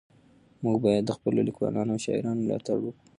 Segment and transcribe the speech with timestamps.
[0.63, 3.01] موږ باید د خپلو لیکوالانو او شاعرانو ملاتړ وکړو.